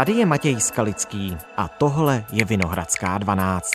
Tady 0.00 0.12
je 0.12 0.26
Matěj 0.26 0.60
Skalický 0.60 1.36
a 1.56 1.68
tohle 1.68 2.24
je 2.32 2.44
Vinohradská 2.44 3.18
12. 3.18 3.70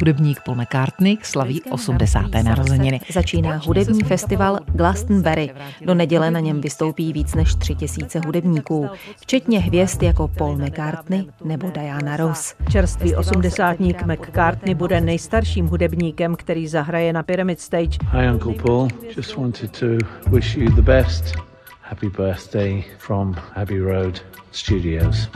Hudebník 0.00 0.40
Paul 0.44 0.56
McCartney 0.56 1.18
slaví 1.22 1.62
80. 1.62 2.22
narozeniny. 2.44 3.00
Začíná 3.12 3.60
hudební 3.66 4.02
festival 4.02 4.58
Glastonbury. 4.66 5.50
Do 5.84 5.94
neděle 5.94 6.30
na 6.30 6.40
něm 6.40 6.60
vystoupí 6.60 7.12
víc 7.12 7.34
než 7.34 7.54
tři 7.54 7.74
tisíce 7.74 8.20
hudebníků, 8.26 8.88
včetně 9.16 9.60
hvězd 9.60 10.02
jako 10.02 10.28
Paul 10.28 10.56
McCartney 10.56 11.26
nebo 11.44 11.70
Diana 11.70 12.16
Ross. 12.16 12.54
Čerstvý 12.70 13.16
osmdesátník 13.16 14.02
McCartney 14.02 14.74
bude 14.74 15.00
nejstarším 15.00 15.66
hudebníkem, 15.66 16.36
který 16.36 16.68
zahraje 16.68 17.12
na 17.12 17.22
Pyramid 17.22 17.60
Stage. 17.60 17.98
Hi 18.10 18.30
Uncle 18.32 18.54
Paul, 18.54 18.88
just 19.16 19.36
wanted 19.36 19.78
to 19.78 19.86
wish 20.30 20.56
you 20.56 20.70
the 20.70 20.82
best. 20.82 21.53
Happy 21.86 22.08
birthday 22.08 22.84
from 22.98 23.34
Abbey 23.56 23.78
Road 23.78 24.20
Studios. 24.52 25.28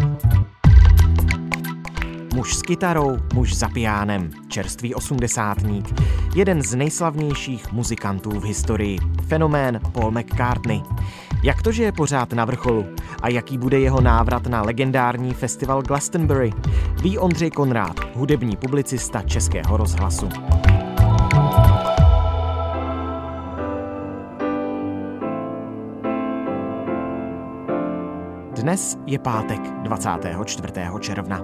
Muž 2.34 2.54
s 2.54 2.62
kytarou, 2.62 3.18
muž 3.34 3.54
za 3.54 3.68
pijánem, 3.68 4.30
čerstvý 4.48 4.94
osmdesátník, 4.94 6.00
jeden 6.34 6.62
z 6.62 6.74
nejslavnějších 6.74 7.72
muzikantů 7.72 8.30
v 8.30 8.44
historii, 8.44 8.98
fenomén 9.26 9.80
Paul 9.92 10.10
McCartney. 10.10 10.82
Jak 11.42 11.62
to, 11.62 11.72
že 11.72 11.84
je 11.84 11.92
pořád 11.92 12.32
na 12.32 12.44
vrcholu? 12.44 12.86
A 13.22 13.28
jaký 13.28 13.58
bude 13.58 13.80
jeho 13.80 14.00
návrat 14.00 14.46
na 14.46 14.62
legendární 14.62 15.34
festival 15.34 15.82
Glastonbury? 15.82 16.50
Ví 17.02 17.18
Ondřej 17.18 17.50
Konrád, 17.50 18.16
hudební 18.16 18.56
publicista 18.56 19.22
Českého 19.22 19.76
rozhlasu. 19.76 20.28
Dnes 28.68 28.98
je 29.06 29.18
pátek 29.18 29.60
24. 29.82 30.72
června. 31.00 31.42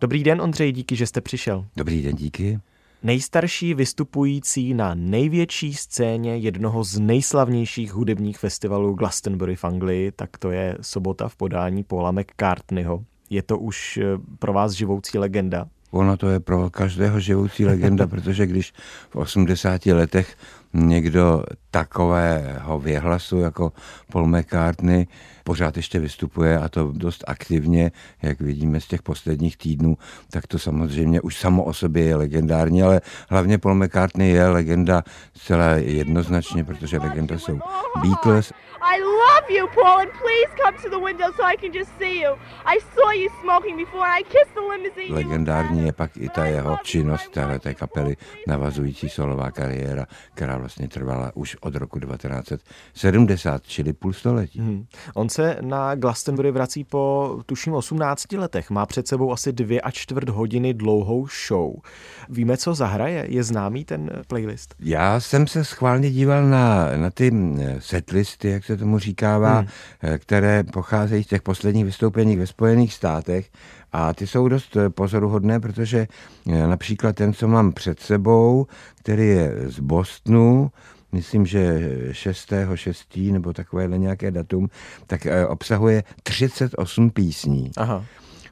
Dobrý 0.00 0.24
den, 0.24 0.40
Ondřej, 0.40 0.72
díky, 0.72 0.96
že 0.96 1.06
jste 1.06 1.20
přišel. 1.20 1.66
Dobrý 1.76 2.02
den, 2.02 2.16
díky. 2.16 2.58
Nejstarší 3.02 3.74
vystupující 3.74 4.74
na 4.74 4.94
největší 4.94 5.74
scéně 5.74 6.36
jednoho 6.36 6.84
z 6.84 6.98
nejslavnějších 6.98 7.92
hudebních 7.92 8.38
festivalů 8.38 8.94
Glastonbury 8.94 9.56
v 9.56 9.64
Anglii, 9.64 10.12
tak 10.12 10.38
to 10.38 10.50
je 10.50 10.78
sobota 10.80 11.28
v 11.28 11.36
podání 11.36 11.84
Paula 11.84 12.12
McCartneyho. 12.12 13.04
Je 13.30 13.42
to 13.42 13.58
už 13.58 13.96
eh, 13.96 14.04
pro 14.38 14.52
vás 14.52 14.72
živoucí 14.72 15.18
legenda? 15.18 15.68
Ono 15.90 16.16
to 16.16 16.28
je 16.28 16.40
pro 16.40 16.70
každého 16.70 17.20
živoucí 17.20 17.66
legenda, 17.66 18.06
protože 18.06 18.46
když 18.46 18.72
v 19.10 19.16
80 19.16 19.86
letech 19.86 20.36
někdo 20.74 21.44
takového 21.70 22.78
věhlasu 22.78 23.38
jako 23.38 23.72
Paul 24.12 24.26
McCartney 24.26 25.06
pořád 25.44 25.76
ještě 25.76 25.98
vystupuje 25.98 26.58
a 26.58 26.68
to 26.68 26.92
dost 26.92 27.24
aktivně, 27.26 27.92
jak 28.22 28.40
vidíme 28.40 28.80
z 28.80 28.86
těch 28.86 29.02
posledních 29.02 29.56
týdnů, 29.56 29.98
tak 30.30 30.46
to 30.46 30.58
samozřejmě 30.58 31.20
už 31.20 31.36
samo 31.36 31.64
o 31.64 31.72
sobě 31.72 32.04
je 32.04 32.16
legendární, 32.16 32.82
ale 32.82 33.00
hlavně 33.28 33.58
Paul 33.58 33.74
McCartney 33.74 34.30
je 34.30 34.48
legenda 34.48 35.02
zcela 35.36 35.66
jednoznačně, 35.74 36.64
protože 36.64 36.98
legenda 36.98 37.38
jsou 37.38 37.60
Beatles. 38.02 38.52
I 38.80 39.00
love 39.02 39.39
you, 39.50 39.66
Paul, 39.74 39.98
and 40.00 40.10
please 40.10 40.50
come 40.62 40.76
to 40.82 40.88
the 40.90 40.98
window 40.98 41.32
so 41.36 41.42
I 41.44 41.56
can 41.56 41.72
just 41.72 41.90
see 41.98 42.20
you. 42.20 42.32
I 42.64 42.78
saw 42.94 43.10
you 43.12 43.28
smoking 43.42 43.76
before 43.76 44.04
and 44.04 44.12
I 44.12 44.22
kissed 44.22 44.54
the 44.54 44.60
limousine. 44.60 45.14
Legendární 45.14 45.86
je 45.86 45.92
pak 45.92 46.16
i 46.16 46.28
ta 46.28 46.44
jeho 46.44 46.76
činnost 46.82 47.38
té 47.60 47.74
kapely, 47.74 48.16
navazující 48.46 49.08
solová 49.08 49.50
kariéra, 49.50 50.06
která 50.34 50.56
vlastně 50.58 50.88
trvala 50.88 51.32
už 51.34 51.56
od 51.60 51.74
roku 51.74 52.00
1970, 52.00 53.66
čili 53.66 53.92
půl 53.92 54.12
století. 54.12 54.60
Hmm. 54.60 54.86
On 55.14 55.28
se 55.28 55.56
na 55.60 55.94
Glastonbury 55.94 56.50
vrací 56.50 56.84
po 56.84 57.36
tuším 57.46 57.72
18 57.72 58.32
letech. 58.32 58.70
Má 58.70 58.86
před 58.86 59.08
sebou 59.08 59.32
asi 59.32 59.52
dvě 59.52 59.80
a 59.80 59.90
čtvrt 59.90 60.28
hodiny 60.28 60.74
dlouhou 60.74 61.26
show. 61.48 61.74
Víme, 62.28 62.56
co 62.56 62.74
zahraje? 62.74 63.26
Je 63.28 63.42
známý 63.42 63.84
ten 63.84 64.10
playlist? 64.26 64.74
Já 64.80 65.20
jsem 65.20 65.46
se 65.46 65.64
schválně 65.64 66.10
díval 66.10 66.46
na, 66.46 66.96
na 66.96 67.10
ty 67.10 67.32
setlisty, 67.78 68.50
jak 68.50 68.64
se 68.64 68.76
tomu 68.76 68.98
říkává, 69.40 69.58
hmm. 69.58 70.18
které 70.18 70.64
pocházejí 70.64 71.24
z 71.24 71.26
těch 71.26 71.42
posledních 71.42 71.84
vystoupení 71.84 72.36
ve 72.36 72.46
Spojených 72.46 72.94
státech 72.94 73.50
a 73.92 74.14
ty 74.14 74.26
jsou 74.26 74.48
dost 74.48 74.76
pozoruhodné, 74.88 75.60
protože 75.60 76.06
například 76.66 77.16
ten, 77.16 77.32
co 77.32 77.48
mám 77.48 77.72
před 77.72 78.00
sebou, 78.00 78.66
který 79.02 79.28
je 79.28 79.54
z 79.66 79.80
Bostonu, 79.80 80.70
myslím, 81.12 81.46
že 81.46 81.80
6. 82.12 82.52
6. 82.74 83.16
nebo 83.16 83.52
takovéhle 83.52 83.98
nějaké 83.98 84.30
datum, 84.30 84.68
tak 85.06 85.26
eh, 85.26 85.46
obsahuje 85.46 86.02
38 86.22 87.10
písní. 87.10 87.70
Aha. 87.76 88.04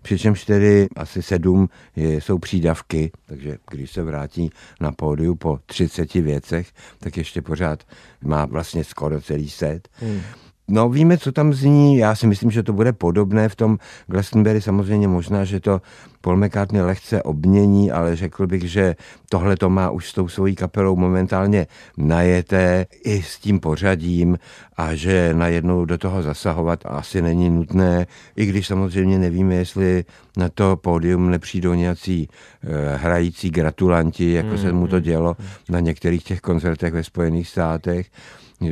Přičemž 0.03 0.45
tedy 0.45 0.89
asi 0.97 1.23
sedm 1.23 1.69
je, 1.97 2.21
jsou 2.21 2.39
přídavky, 2.39 3.11
takže 3.27 3.59
když 3.71 3.91
se 3.91 4.03
vrátí 4.03 4.51
na 4.81 4.93
pódiu 4.93 5.35
po 5.35 5.59
30 5.67 6.15
věcech, 6.15 6.73
tak 6.99 7.17
ještě 7.17 7.43
pořád 7.43 7.85
má 8.25 8.47
vlastně 8.47 8.85
skoro 8.85 9.21
celý 9.21 9.51
set. 9.51 9.89
Hmm. 9.93 10.21
No 10.69 10.89
víme, 10.89 11.19
co 11.19 11.33
tam 11.33 11.53
zní, 11.53 11.97
já 11.97 12.15
si 12.15 12.27
myslím, 12.27 12.51
že 12.51 12.63
to 12.63 12.73
bude 12.73 12.93
podobné 12.93 13.49
v 13.49 13.57
tom 13.57 13.79
Glastonbury, 14.07 14.61
samozřejmě 14.61 15.09
možná, 15.09 15.45
že 15.45 15.61
to 15.61 15.81
Paul 16.29 16.37
McCartney 16.37 16.83
lehce 16.83 17.23
obmění, 17.23 17.91
ale 17.91 18.17
řekl 18.17 18.47
bych, 18.47 18.71
že 18.71 18.97
tohle 19.29 19.57
to 19.57 19.71
má 19.71 19.91
už 19.91 20.09
s 20.09 20.13
tou 20.13 20.29
svojí 20.29 20.55
kapelou 20.55 20.97
momentálně 20.97 21.67
najeté 21.97 22.87
i 23.05 23.23
s 23.23 23.39
tím 23.39 23.61
pořadím 23.61 24.39
a 24.77 24.95
že 24.95 25.35
najednou 25.35 25.85
do 25.85 25.99
toho 25.99 26.23
zasahovat 26.23 26.81
asi 26.85 27.23
není 27.23 27.51
nutné, 27.51 28.07
i 28.37 28.47
když 28.47 28.67
samozřejmě 28.67 29.19
nevíme, 29.19 29.55
jestli 29.55 30.05
na 30.37 30.49
to 30.49 30.77
pódium 30.77 31.31
nepřijdou 31.31 31.75
nějací 31.75 32.29
eh, 32.63 32.97
hrající 32.97 33.51
gratulanti, 33.51 34.33
jako 34.33 34.49
hmm, 34.49 34.59
se 34.59 34.73
mu 34.73 34.87
to 34.87 34.97
hmm, 34.97 35.05
dělo 35.05 35.37
hmm. 35.39 35.49
na 35.69 35.81
některých 35.81 36.25
těch 36.25 36.41
koncertech 36.41 36.93
ve 36.93 37.05
Spojených 37.05 37.49
státech 37.49 38.07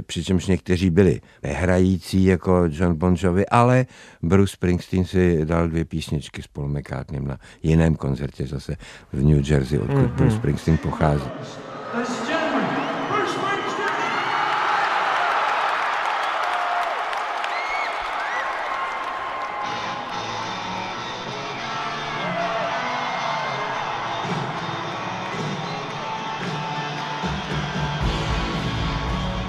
přičemž 0.06 0.46
někteří 0.46 0.90
byli 0.90 1.20
nehrající 1.42 2.24
jako 2.24 2.64
John 2.70 2.94
Bon 2.94 3.16
Jovi, 3.18 3.46
ale 3.46 3.86
Bruce 4.22 4.52
Springsteen 4.52 5.04
si 5.04 5.44
dal 5.44 5.68
dvě 5.68 5.84
písničky 5.84 6.42
s 6.42 6.46
Paul 6.46 6.68
McCartneym 6.68 7.26
na 7.26 7.38
jiném 7.62 7.94
koncertě 7.94 8.46
zase 8.46 8.76
v 9.12 9.22
New 9.22 9.50
Jersey, 9.50 9.78
odkud 9.78 9.94
mm-hmm. 9.94 10.14
Bruce 10.14 10.36
Springsteen 10.36 10.78
pochází. 10.78 11.30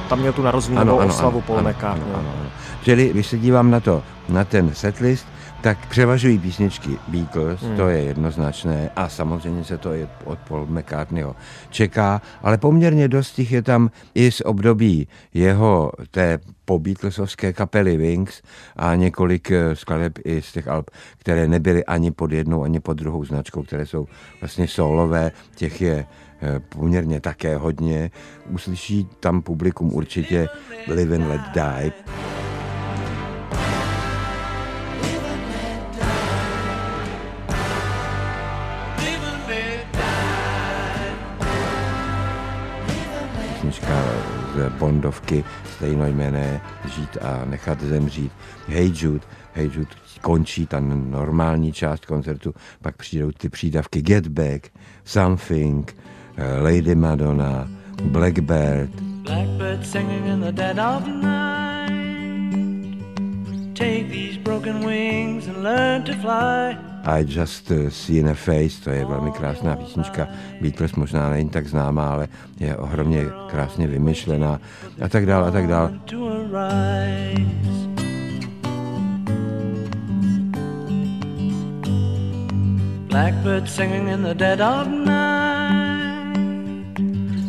tam 0.07 0.19
měl 0.19 0.33
tu 0.33 0.41
narozeninovou 0.41 0.97
oslavu 0.97 1.41
Paul 1.41 1.61
McCartney. 1.61 2.09
Ano, 2.13 2.19
ano, 2.19 2.33
ano. 2.41 2.49
Čili, 2.83 3.09
když 3.09 3.27
se 3.27 3.37
dívám 3.37 3.71
na 3.71 3.79
to, 3.79 4.03
na 4.29 4.43
ten 4.43 4.73
setlist, 4.73 5.27
tak 5.67 5.87
převažují 5.87 6.39
písničky 6.39 6.89
Beatles, 7.07 7.61
hmm. 7.61 7.77
to 7.77 7.87
je 7.87 8.03
jednoznačné 8.03 8.89
a 8.95 9.09
samozřejmě 9.09 9.63
se 9.63 9.77
to 9.77 9.93
i 9.93 10.07
od 10.23 10.39
Paul 10.39 10.65
McCartneyho 10.65 11.35
čeká, 11.69 12.21
ale 12.41 12.57
poměrně 12.57 13.07
dost 13.07 13.39
je 13.39 13.61
tam 13.61 13.91
i 14.15 14.31
z 14.31 14.41
období 14.41 15.07
jeho 15.33 15.91
té 16.11 16.39
po 16.65 16.79
Beatlesovské 16.79 17.53
kapely 17.53 17.97
Wings 17.97 18.41
a 18.75 18.95
několik 18.95 19.51
eh, 19.51 19.75
skladeb 19.75 20.13
i 20.25 20.41
z 20.41 20.51
těch 20.51 20.67
alb, 20.67 20.89
které 21.17 21.47
nebyly 21.47 21.85
ani 21.85 22.11
pod 22.11 22.31
jednou, 22.31 22.63
ani 22.63 22.79
pod 22.79 22.93
druhou 22.93 23.25
značkou, 23.25 23.63
které 23.63 23.85
jsou 23.85 24.07
vlastně 24.41 24.67
solové, 24.67 25.31
těch 25.55 25.81
je 25.81 26.05
eh, 26.41 26.59
poměrně 26.59 27.21
také 27.21 27.57
hodně. 27.57 28.11
Uslyší 28.49 29.07
tam 29.19 29.41
publikum 29.41 29.93
určitě 29.93 30.49
Live 30.87 31.15
and 31.15 31.27
Let 31.27 31.41
Die. 31.53 32.46
Bondovky 44.69 45.43
stejnojmené 45.75 46.61
Žít 46.95 47.17
a 47.21 47.45
nechat 47.45 47.81
zemřít. 47.81 48.31
Hey 48.67 48.91
Jude, 48.95 49.25
Hey 49.53 49.65
Jude 49.73 49.91
končí 50.21 50.67
ta 50.67 50.79
normální 50.79 51.73
část 51.73 52.05
koncertu, 52.05 52.53
pak 52.81 52.95
přijdou 52.95 53.31
ty 53.31 53.49
přídavky 53.49 54.01
Get 54.01 54.27
Back, 54.27 54.69
Something, 55.03 55.97
eh, 56.37 56.61
Lady 56.61 56.95
Madonna, 56.95 57.67
Blackbird. 58.03 58.89
Blackbird 59.23 59.87
singing 59.87 60.25
in 60.25 60.39
the 60.41 60.51
dead 60.51 60.79
of 60.79 61.07
night 61.07 61.57
Take 63.77 64.09
these 64.09 64.37
broken 64.37 64.79
wings 64.79 65.47
and 65.47 65.63
learn 65.63 66.03
to 66.05 66.13
fly 66.13 66.75
i 67.07 67.25
Just 67.27 67.71
See 67.89 68.19
in 68.19 68.27
a 68.27 68.33
Face, 68.33 68.83
to 68.83 68.89
je 68.89 69.05
velmi 69.05 69.31
krásná 69.31 69.75
písnička. 69.75 70.27
Beatles 70.61 70.95
možná 70.95 71.29
není 71.29 71.49
tak 71.49 71.67
známá, 71.67 72.09
ale 72.09 72.27
je 72.59 72.77
ohromně 72.77 73.25
krásně 73.49 73.87
vymyšlená 73.87 74.59
a 75.01 75.07
tak 75.09 75.25
dále 75.25 75.47
a 75.47 75.51
tak 75.51 75.67
rise. 75.67 75.93
Blackbird 83.07 83.69
singing 83.69 84.09
in 84.09 84.23
the 84.23 84.33
dead 84.33 84.61
of 84.61 84.87
night. 84.87 86.27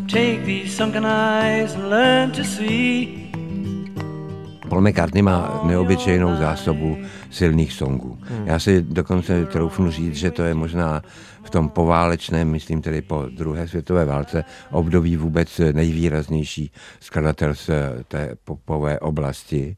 Take 0.09 0.47
these 0.47 0.77
sunken 0.77 1.05
eyes 1.05 1.75
and 1.75 1.91
learn 1.91 2.31
to 2.31 2.45
see. 2.45 3.28
Paul 4.69 4.81
McCartney 4.81 5.23
má 5.23 5.61
neobyčejnou 5.65 6.37
zásobu 6.37 6.99
silných 7.31 7.73
songů. 7.73 8.19
Já 8.45 8.59
si 8.59 8.83
dokonce 8.83 9.47
troufnu 9.47 9.91
říct, 9.91 10.15
že 10.15 10.31
to 10.31 10.43
je 10.43 10.55
možná 10.55 11.03
v 11.43 11.51
tom 11.51 11.69
poválečném, 11.69 12.51
myslím 12.51 12.83
tedy 12.83 13.03
po 13.03 13.27
druhé 13.37 13.69
světové 13.69 14.05
válce, 14.05 14.45
období 14.71 15.17
vůbec 15.17 15.61
nejvýraznější 15.73 16.71
skladatel 17.01 17.55
z 17.55 17.71
té 18.09 18.35
popové 18.45 18.99
oblasti. 18.99 19.77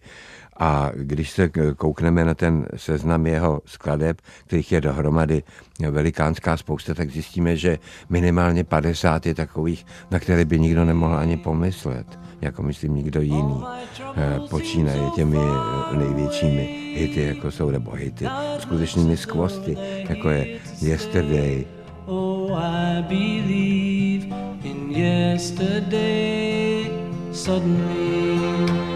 A 0.61 0.91
když 0.95 1.31
se 1.31 1.51
koukneme 1.77 2.25
na 2.25 2.35
ten 2.35 2.67
seznam 2.77 3.27
jeho 3.27 3.61
skladeb, 3.67 4.21
kterých 4.47 4.73
je 4.73 4.81
dohromady 4.81 5.43
velikánská 5.91 6.57
spousta, 6.57 6.95
tak 6.95 7.11
zjistíme, 7.11 7.57
že 7.57 7.79
minimálně 8.09 8.65
50 8.65 9.27
je 9.27 9.35
takových, 9.35 9.87
na 10.11 10.19
které 10.19 10.45
by 10.45 10.59
nikdo 10.59 10.85
nemohl 10.85 11.17
ani 11.17 11.37
pomyslet, 11.37 12.19
jako 12.41 12.63
myslím 12.63 12.95
nikdo 12.95 13.21
jiný. 13.21 13.65
Eh, 14.17 14.41
počínaje 14.51 15.03
těmi 15.15 15.39
eh, 15.39 15.97
největšími 15.97 16.63
hity, 16.95 17.23
jako 17.23 17.51
jsou, 17.51 17.71
nebo 17.71 17.91
hity, 17.91 18.27
skutečnými 18.59 19.17
skvosty, 19.17 19.77
jako 20.09 20.31
je 20.31 20.47
Yesterday. 20.83 21.65
Oh, 22.07 22.59
I 22.59 23.03
believe 23.03 24.27
in 24.65 24.91
yesterday 24.91 26.91
suddenly 27.33 28.90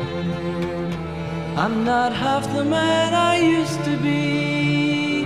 I'm 1.56 1.84
not 1.84 2.12
half 2.12 2.52
the 2.52 2.64
man 2.64 3.14
I 3.14 3.38
used 3.38 3.84
to 3.84 3.96
be. 3.98 5.22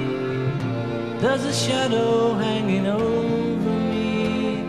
There's 1.20 1.44
a 1.44 1.54
shadow 1.54 2.34
hanging 2.34 2.86
over 2.86 3.70
me. 3.90 4.60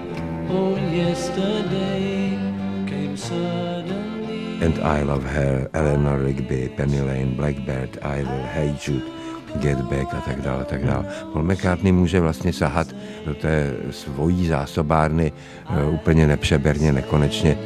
Oh, 0.50 0.78
yesterday 0.78 2.40
came 2.88 3.18
suddenly. 3.18 4.64
And 4.66 4.80
I 4.80 5.04
love 5.04 5.26
her, 5.26 5.70
Eleanor 5.74 6.20
Rigby, 6.20 6.70
Penny 6.78 7.02
Lane, 7.02 7.36
Blackbird, 7.36 8.00
Idol, 8.04 8.42
Hey 8.56 8.74
Jude. 8.80 9.12
Get 9.60 9.78
Back 9.90 10.14
a 10.14 10.22
tak 10.22 10.42
dále, 10.42 10.62
a 10.62 10.66
tak 10.66 10.86
dále. 10.86 11.06
Paul 11.34 11.44
McCartney 11.44 11.92
může 11.92 12.20
vlastně 12.20 12.54
sahat 12.54 12.88
do 13.26 13.34
té 13.34 13.74
svojí 13.92 14.48
zásobárny 14.48 15.32
uh, 15.70 15.94
úplně 15.94 16.28
nepřeberně, 16.28 16.92
nekonečně. 16.92 17.58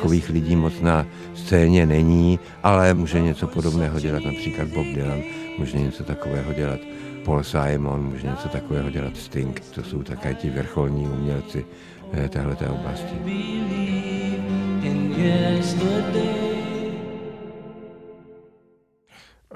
Takových 0.00 0.28
lidí 0.30 0.56
moc 0.56 0.80
na 0.80 1.06
scéně 1.34 1.86
není, 1.86 2.40
ale 2.62 2.94
může 2.94 3.20
něco 3.20 3.46
podobného 3.46 4.00
dělat 4.00 4.24
například 4.24 4.68
Bob 4.68 4.86
Dylan, 4.86 5.20
může 5.58 5.78
něco 5.78 6.04
takového 6.04 6.52
dělat 6.52 6.80
Paul 7.24 7.42
Simon, 7.44 8.04
může 8.04 8.26
něco 8.26 8.48
takového 8.48 8.90
dělat 8.90 9.16
Sting. 9.16 9.60
To 9.60 9.82
jsou 9.82 10.02
také 10.02 10.34
ti 10.34 10.50
vrcholní 10.50 11.08
umělci 11.08 11.64
eh, 12.12 12.28
téhleté 12.28 12.68
oblasti. 12.68 13.16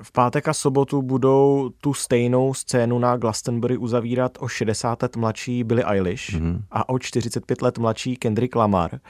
V 0.02 0.12
pátek 0.12 0.49
a 0.49 0.55
sobotu 0.55 1.02
budou 1.02 1.70
tu 1.81 1.94
stejnou 1.94 2.55
scénu 2.55 2.99
na 2.99 3.17
Glastonbury 3.17 3.76
uzavírat 3.76 4.38
o 4.41 4.49
60 4.49 5.02
let 5.02 5.17
mladší 5.17 5.64
Billie 5.64 5.85
Eilish 5.85 6.35
mm-hmm. 6.35 6.62
a 6.70 6.88
o 6.88 6.99
45 6.99 7.62
let 7.62 7.79
mladší 7.79 8.17
Kendrick 8.17 8.56
Lamar. 8.56 9.00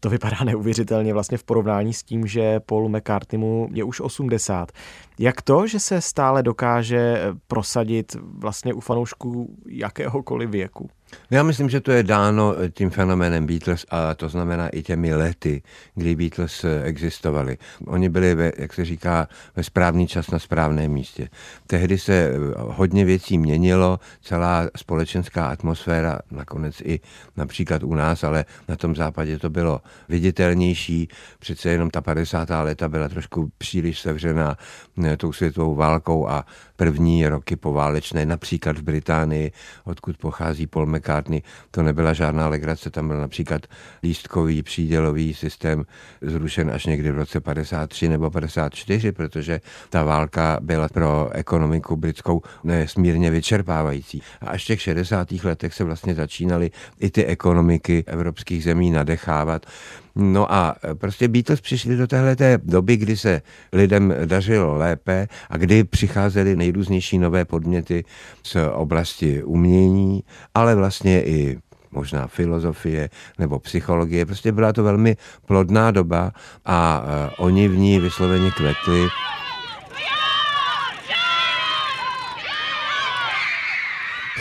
To 0.00 0.10
vypadá 0.10 0.36
neuvěřitelně 0.44 1.12
vlastně 1.12 1.38
v 1.38 1.44
porovnání 1.44 1.94
s 1.94 2.02
tím, 2.02 2.26
že 2.26 2.60
Paul 2.60 2.88
McCartneymu 2.88 3.68
je 3.72 3.84
už 3.84 4.00
80. 4.00 4.72
Jak 5.18 5.42
to, 5.42 5.66
že 5.66 5.80
se 5.80 6.00
stále 6.00 6.42
dokáže 6.42 7.22
prosadit 7.46 8.16
vlastně 8.22 8.74
u 8.74 8.80
fanoušků 8.80 9.56
jakéhokoliv 9.68 10.50
věku? 10.50 10.90
Já 11.30 11.42
myslím, 11.42 11.68
že 11.68 11.80
to 11.80 11.92
je 11.92 12.02
dáno 12.02 12.54
tím 12.74 12.90
fenoménem 12.90 13.46
Beatles 13.46 13.86
a 13.90 14.14
to 14.14 14.28
znamená 14.28 14.68
i 14.68 14.82
těmi 14.82 15.14
lety, 15.14 15.62
kdy 15.94 16.16
Beatles 16.16 16.64
existovali. 16.84 17.58
Oni 17.86 18.08
byli, 18.08 18.34
ve, 18.34 18.52
jak 18.58 18.72
se 18.72 18.84
říká, 18.84 19.28
ve 19.56 19.62
správný 19.62 20.06
čas 20.06 20.30
na 20.30 20.38
správném 20.38 20.92
místě. 20.92 21.28
Tehdy 21.66 21.98
se 21.98 22.32
hodně 22.56 23.04
věcí 23.04 23.38
měnilo, 23.38 24.00
celá 24.22 24.68
společenská 24.76 25.46
atmosféra, 25.46 26.18
nakonec 26.30 26.80
i 26.84 27.00
například 27.36 27.82
u 27.82 27.94
nás, 27.94 28.24
ale 28.24 28.44
na 28.68 28.76
tom 28.76 28.94
západě 28.94 29.38
to 29.38 29.50
bylo 29.50 29.80
viditelnější. 30.08 31.08
Přece 31.38 31.70
jenom 31.70 31.90
ta 31.90 32.00
50. 32.00 32.48
léta 32.50 32.88
byla 32.88 33.08
trošku 33.08 33.50
příliš 33.58 34.00
sevřená 34.00 34.56
eh, 35.04 35.16
tou 35.16 35.32
světovou 35.32 35.74
válkou 35.74 36.28
a 36.28 36.46
první 36.76 37.28
roky 37.28 37.56
poválečné, 37.56 38.26
například 38.26 38.78
v 38.78 38.82
Británii, 38.82 39.52
odkud 39.84 40.16
pochází 40.16 40.66
Paul 40.66 40.86
McCartney, 41.02 41.42
to 41.70 41.82
nebyla 41.82 42.12
žádná 42.12 42.48
legrace, 42.48 42.90
tam 42.90 43.08
byl 43.08 43.20
například 43.20 43.66
lístkový 44.02 44.62
přídělový 44.62 45.34
systém 45.34 45.84
zrušen 46.22 46.70
až 46.70 46.86
někdy 46.86 47.10
v 47.10 47.14
roce 47.14 47.40
53 47.40 48.08
nebo 48.08 48.30
54, 48.30 49.12
protože 49.12 49.60
ta 49.90 50.04
válka 50.04 50.58
byla 50.60 50.88
pro 50.88 51.30
ekonomiku 51.32 51.96
britskou 51.96 52.42
nesmírně 52.64 53.30
vyčerpávající. 53.30 54.22
A 54.40 54.46
až 54.46 54.64
v 54.64 54.66
těch 54.66 54.82
60. 54.82 55.32
letech 55.32 55.74
se 55.74 55.84
vlastně 55.84 56.14
začínaly 56.14 56.70
i 57.00 57.10
ty 57.10 57.24
ekonomiky 57.24 58.04
evropských 58.06 58.64
zemí 58.64 58.90
nadechávat 58.90 59.66
No 60.14 60.52
a 60.52 60.74
e, 60.90 60.94
prostě 60.94 61.28
Beatles 61.28 61.60
přišli 61.60 61.96
do 61.96 62.06
téhle 62.06 62.36
doby, 62.64 62.96
kdy 62.96 63.16
se 63.16 63.42
lidem 63.72 64.14
dařilo 64.24 64.76
lépe 64.76 65.28
a 65.50 65.56
kdy 65.56 65.84
přicházely 65.84 66.56
nejrůznější 66.56 67.18
nové 67.18 67.44
podměty 67.44 68.04
z 68.42 68.56
oblasti 68.72 69.42
umění, 69.42 70.24
ale 70.54 70.74
vlastně 70.74 71.24
i 71.24 71.58
možná 71.90 72.26
filozofie 72.26 73.10
nebo 73.38 73.58
psychologie. 73.58 74.26
Prostě 74.26 74.52
byla 74.52 74.72
to 74.72 74.82
velmi 74.82 75.16
plodná 75.46 75.90
doba 75.90 76.32
a 76.64 77.04
e, 77.04 77.30
oni 77.36 77.68
v 77.68 77.78
ní 77.78 77.98
vysloveně 77.98 78.50
kvetli. 78.50 79.08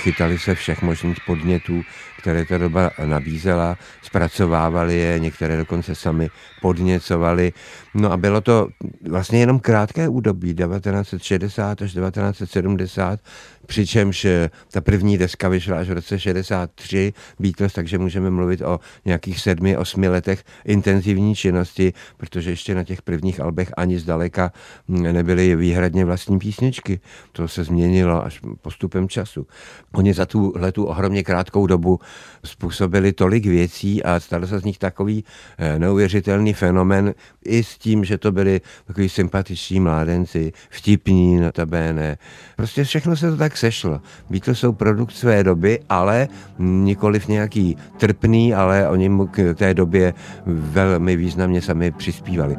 Chytali 0.02 0.40
se 0.40 0.56
všech 0.56 0.82
možných 0.82 1.18
podnětů, 1.26 1.82
které 2.22 2.46
ta 2.46 2.58
doba 2.58 2.92
nabízela, 3.06 3.78
zpracovávali 4.02 4.98
je, 4.98 5.20
některé 5.20 5.58
dokonce 5.58 5.96
sami 5.96 6.30
podněcovali. 6.62 7.54
No 7.94 8.12
a 8.12 8.18
bylo 8.18 8.42
to 8.42 8.68
vlastně 9.10 9.40
jenom 9.40 9.60
krátké 9.60 10.08
údobí, 10.08 10.54
1960 10.54 11.82
až 11.82 11.94
1970, 11.94 13.20
přičemž 13.66 14.26
eh, 14.26 14.50
ta 14.72 14.82
první 14.82 15.18
deska 15.18 15.50
vyšla 15.50 15.78
až 15.78 15.90
v 15.90 15.94
roce 15.94 16.20
63 16.20 17.14
Beatles, 17.40 17.74
takže 17.74 17.98
můžeme 17.98 18.30
mluvit 18.30 18.62
o 18.62 18.80
nějakých 19.06 19.40
sedmi, 19.40 19.78
osmi 19.78 20.08
letech 20.08 20.44
intenzivní 20.66 21.36
činnosti, 21.36 21.94
protože 22.18 22.50
ještě 22.50 22.76
na 22.76 22.84
těch 22.84 23.02
prvních 23.02 23.40
albech 23.40 23.72
ani 23.78 24.00
zdaleka 24.00 24.52
hm, 24.88 25.04
nebyly 25.04 25.56
výhradně 25.56 26.06
vlastní 26.06 26.40
písničky. 26.40 27.00
To 27.32 27.48
se 27.48 27.64
změnilo 27.64 28.26
až 28.26 28.42
postupem 28.62 29.10
času. 29.10 29.48
Oni 29.94 30.14
za 30.14 30.26
tu 30.26 30.54
letu 30.56 30.86
ohromně 30.86 31.24
krátkou 31.24 31.68
dobu 31.68 32.00
způsobili 32.46 33.14
tolik 33.14 33.46
věcí 33.46 34.04
a 34.04 34.20
stalo 34.20 34.48
se 34.48 34.60
z 34.60 34.64
nich 34.64 34.78
takový 34.78 35.24
eh, 35.58 35.80
neuvěřitelný 35.80 36.54
fenomen 36.54 37.14
i 37.46 37.64
s 37.64 37.78
tím, 37.78 38.06
že 38.06 38.18
to 38.18 38.32
byli 38.32 38.62
takový 38.86 39.10
sympatiční 39.10 39.80
mládenci, 39.80 40.52
vtipní 40.70 41.40
notabene. 41.40 42.18
Prostě 42.56 42.84
všechno 42.84 43.16
se 43.16 43.32
to 43.32 43.38
tak 43.38 43.51
sešlo. 43.58 44.02
Beatles 44.30 44.60
jsou 44.60 44.72
produkt 44.72 45.12
své 45.12 45.44
doby, 45.44 45.80
ale 45.90 46.28
nikoliv 46.60 47.28
nějaký 47.28 47.78
trpný, 47.98 48.54
ale 48.54 48.88
oni 48.88 49.10
mu 49.10 49.28
k 49.28 49.54
té 49.54 49.74
době 49.74 50.14
velmi 50.46 51.16
významně 51.16 51.62
sami 51.62 51.92
přispívali. 51.92 52.58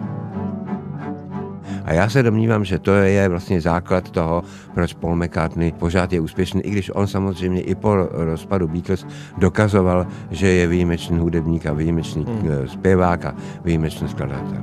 A 1.85 1.93
já 1.93 2.09
se 2.09 2.23
domnívám, 2.23 2.65
že 2.65 2.79
to 2.79 2.95
je 2.95 3.29
vlastně 3.29 3.61
základ 3.61 4.11
toho, 4.11 4.43
proč 4.75 4.95
Paul 4.95 5.17
McCartney 5.17 5.73
pořád 5.73 6.13
je 6.13 6.21
úspěšný, 6.21 6.63
i 6.63 6.71
když 6.71 6.91
on 6.95 7.07
samozřejmě 7.07 7.61
i 7.61 7.75
po 7.75 7.95
rozpadu 8.11 8.69
Beatles 8.69 9.07
dokazoval, 9.39 10.07
že 10.31 10.49
je 10.49 10.67
výjimečný 10.67 11.19
hudebník 11.19 11.67
a 11.67 11.73
výjimečný 11.73 12.25
hmm. 12.25 12.49
Eh, 12.51 12.69
zpěvák 12.69 13.25
a 13.25 13.35
výjimečný 13.65 14.09
skladatel. 14.09 14.63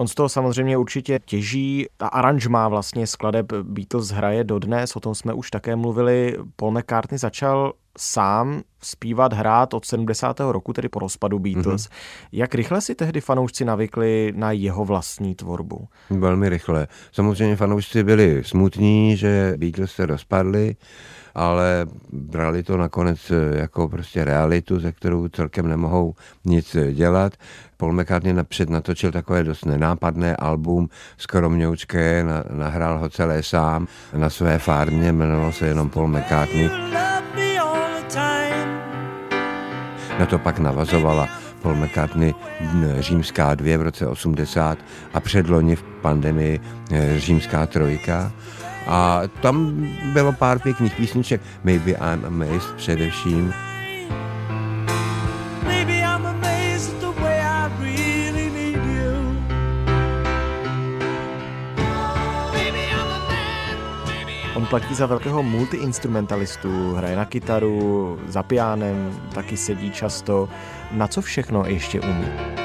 On 0.00 0.08
z 0.08 0.14
toho 0.14 0.28
samozřejmě 0.28 0.76
určitě 0.76 1.20
těží. 1.24 1.86
Ta 1.96 2.06
aranžma 2.06 2.68
vlastně 2.68 3.06
skladeb 3.06 3.52
Beatles 3.52 4.08
hraje 4.08 4.44
dodnes, 4.44 4.96
o 4.96 5.00
tom 5.00 5.14
jsme 5.14 5.32
už 5.32 5.50
také 5.50 5.76
mluvili. 5.76 6.36
Paul 6.56 6.70
McCartney 6.70 7.18
začal 7.18 7.72
sám 7.98 8.62
zpívat, 8.82 9.32
hrát 9.32 9.74
od 9.74 9.84
70. 9.84 10.40
roku, 10.40 10.72
tedy 10.72 10.88
po 10.88 10.98
rozpadu 10.98 11.38
Beatles. 11.38 11.82
Mm-hmm. 11.82 12.28
Jak 12.32 12.54
rychle 12.54 12.80
si 12.80 12.94
tehdy 12.94 13.20
fanoušci 13.20 13.64
navykli 13.64 14.32
na 14.36 14.52
jeho 14.52 14.84
vlastní 14.84 15.34
tvorbu? 15.34 15.88
Velmi 16.10 16.48
rychle. 16.48 16.86
Samozřejmě 17.12 17.56
fanoušci 17.56 18.04
byli 18.04 18.44
smutní, 18.44 19.16
že 19.16 19.54
Beatles 19.56 19.92
se 19.92 20.06
rozpadli, 20.06 20.76
ale 21.34 21.86
brali 22.12 22.62
to 22.62 22.76
nakonec 22.76 23.32
jako 23.52 23.88
prostě 23.88 24.24
realitu, 24.24 24.80
ze 24.80 24.92
kterou 24.92 25.28
celkem 25.28 25.68
nemohou 25.68 26.14
nic 26.44 26.76
dělat. 26.92 27.32
Paul 27.76 27.92
McCartney 27.92 28.32
napřed 28.32 28.70
natočil 28.70 29.12
takové 29.12 29.44
dost 29.44 29.64
nenápadné 29.64 30.36
album, 30.36 30.88
skromňoučké, 31.16 32.24
nahrál 32.50 32.98
ho 32.98 33.08
celé 33.08 33.42
sám 33.42 33.86
na 34.16 34.30
své 34.30 34.58
farmě, 34.58 35.08
jmenovalo 35.08 35.52
se 35.52 35.66
jenom 35.66 35.90
Paul 35.90 36.08
McCartney. 36.08 36.70
Na 40.18 40.26
to 40.26 40.38
pak 40.38 40.58
navazovala 40.58 41.28
Paul 41.62 41.74
McCartney 41.74 42.34
Římská 42.98 43.54
dvě 43.54 43.78
v 43.78 43.82
roce 43.82 44.06
80 44.06 44.78
a 45.14 45.20
předloni 45.20 45.76
v 45.76 45.82
pandemii 45.82 46.60
eh, 46.92 47.18
Římská 47.18 47.66
trojka. 47.66 48.32
A 48.90 49.22
tam 49.40 49.86
bylo 50.12 50.32
pár 50.32 50.58
pěkných 50.58 50.94
písniček, 50.94 51.40
Maybe 51.64 51.90
I'm 51.90 52.24
Amazed 52.24 52.74
především. 52.76 53.52
platí 64.70 64.94
za 64.94 65.06
velkého 65.06 65.42
multiinstrumentalistu, 65.42 66.94
hraje 66.94 67.16
na 67.16 67.24
kytaru, 67.24 68.18
za 68.26 68.42
pianem, 68.42 69.20
taky 69.34 69.56
sedí 69.56 69.90
často. 69.90 70.48
Na 70.90 71.06
co 71.06 71.22
všechno 71.22 71.64
ještě 71.66 72.00
umí? 72.00 72.59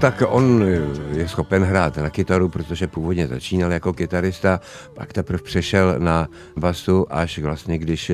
Tak 0.00 0.22
on 0.28 0.64
je 1.12 1.28
schopen 1.28 1.64
hrát 1.64 1.96
na 1.96 2.10
kytaru, 2.10 2.48
protože 2.48 2.86
původně 2.86 3.26
začínal 3.26 3.72
jako 3.72 3.92
kytarista, 3.92 4.60
pak 4.94 5.12
teprve 5.12 5.42
přešel 5.42 5.94
na 5.98 6.28
basu, 6.56 7.06
až 7.10 7.38
vlastně 7.38 7.78
když 7.78 8.12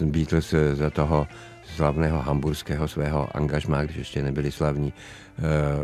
Beatles 0.00 0.54
za 0.72 0.90
toho 0.90 1.26
slavného 1.76 2.18
hamburského 2.18 2.88
svého 2.88 3.36
angažmá, 3.36 3.84
když 3.84 3.96
ještě 3.96 4.22
nebyli 4.22 4.52
slavní, 4.52 4.92
eh, 4.92 5.29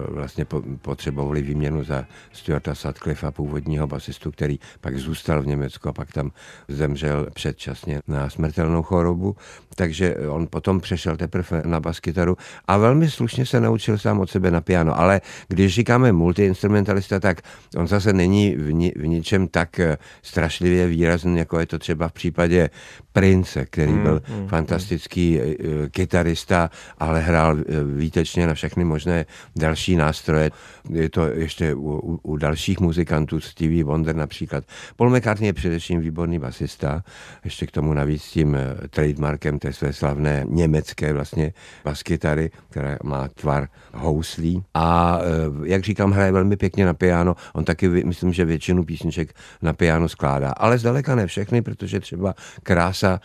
vlastně 0.08 0.46
potřebovali 0.82 1.42
výměnu 1.42 1.84
za 1.84 2.04
Stuarta 2.32 2.74
Sutcliffe, 2.74 3.30
původního 3.30 3.86
basistu, 3.86 4.30
který 4.30 4.58
pak 4.80 4.96
zůstal 4.98 5.42
v 5.42 5.46
Německu 5.46 5.88
a 5.88 5.92
pak 5.92 6.12
tam 6.12 6.30
zemřel 6.68 7.26
předčasně 7.34 8.00
na 8.08 8.30
smrtelnou 8.30 8.82
chorobu. 8.82 9.36
Takže 9.74 10.16
on 10.28 10.46
potom 10.46 10.80
přešel 10.80 11.16
teprve 11.16 11.62
na 11.64 11.80
baskytaru 11.80 12.36
a 12.68 12.76
velmi 12.76 13.10
slušně 13.10 13.46
se 13.46 13.60
naučil 13.60 13.98
sám 13.98 14.20
od 14.20 14.30
sebe 14.30 14.50
na 14.50 14.60
piano. 14.60 15.00
Ale 15.00 15.20
když 15.48 15.74
říkáme 15.74 16.12
multiinstrumentalista, 16.12 17.20
tak 17.20 17.40
on 17.76 17.88
zase 17.88 18.12
není 18.12 18.56
v, 18.56 18.72
ni, 18.72 18.92
v 18.96 19.06
ničem 19.06 19.48
tak 19.48 19.80
eh, 19.80 19.98
strašlivě 20.22 20.86
výrazný, 20.86 21.38
jako 21.38 21.60
je 21.60 21.66
to 21.66 21.78
třeba 21.78 22.08
v 22.08 22.12
případě 22.12 22.70
Prince, 23.12 23.66
který 23.66 23.92
hmm, 23.92 24.02
byl 24.02 24.22
hmm. 24.24 24.48
fantastický 24.48 25.38
hmm 25.38 25.46
kytarista, 25.90 26.70
ale 26.98 27.20
hrál 27.20 27.56
eh, 27.58 27.84
výtečně 27.84 28.46
na 28.46 28.54
všechny 28.54 28.84
možné 28.84 29.26
další 29.56 29.96
nástroje. 29.96 30.50
Je 30.90 31.10
to 31.10 31.24
ještě 31.26 31.74
u, 31.74 32.20
u 32.22 32.36
dalších 32.36 32.80
muzikantů, 32.80 33.40
Stevie 33.40 33.84
Wonder 33.84 34.16
například. 34.16 34.64
Paul 34.96 35.10
McCartney 35.10 35.46
je 35.48 35.52
především 35.52 36.00
výborný 36.00 36.38
basista, 36.38 37.04
ještě 37.44 37.66
k 37.66 37.70
tomu 37.70 37.94
navíc 37.94 38.22
tím 38.22 38.54
eh, 38.54 38.88
trademarkem 38.88 39.58
té 39.58 39.72
své 39.72 39.92
slavné 39.92 40.44
německé 40.48 41.12
vlastně 41.12 41.52
baskytary, 41.84 42.50
která 42.70 42.96
má 43.04 43.28
tvar 43.28 43.68
houslí. 43.94 44.62
A 44.74 45.18
eh, 45.20 45.68
jak 45.68 45.84
říkám, 45.84 46.10
hraje 46.10 46.32
velmi 46.32 46.56
pěkně 46.56 46.86
na 46.86 46.94
piano. 46.94 47.36
On 47.52 47.64
taky, 47.64 47.88
myslím, 47.88 48.32
že 48.32 48.44
většinu 48.44 48.84
písniček 48.84 49.34
na 49.62 49.72
piano 49.72 50.08
skládá. 50.08 50.50
Ale 50.50 50.78
zdaleka 50.78 51.14
ne 51.14 51.26
všechny, 51.26 51.62
protože 51.62 52.00
třeba 52.00 52.34
krása 52.62 53.20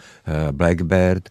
Blackbird 0.52 1.30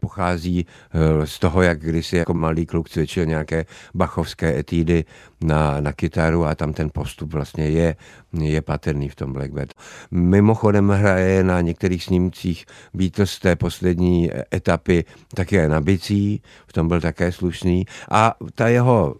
pochází 0.00 0.66
eh, 0.66 1.26
z 1.26 1.38
toho, 1.38 1.62
jak 1.62 1.80
kdysi 1.80 2.16
jako 2.16 2.34
malý 2.34 2.66
kluk 2.66 2.88
cvičil 2.88 3.26
nějaké 3.26 3.66
bachovské 4.06 4.58
etídy 4.58 5.04
na, 5.42 5.80
na 5.80 5.92
kytaru 5.92 6.46
a 6.46 6.54
tam 6.54 6.72
ten 6.72 6.90
postup 6.94 7.32
vlastně 7.34 7.68
je, 7.68 7.96
je 8.32 8.62
patrný 8.62 9.08
v 9.08 9.14
tom 9.14 9.32
Blackbird. 9.32 9.74
Mimochodem 10.10 10.88
hraje 10.88 11.44
na 11.44 11.60
některých 11.60 12.04
snímcích 12.04 12.66
Beatles 12.94 13.30
z 13.30 13.38
té 13.38 13.56
poslední 13.56 14.30
etapy 14.54 15.04
také 15.34 15.68
na 15.68 15.80
bicí, 15.80 16.42
v 16.66 16.72
tom 16.72 16.88
byl 16.88 17.00
také 17.00 17.32
slušný 17.32 17.86
a 18.10 18.34
ta 18.54 18.68
jeho 18.68 19.16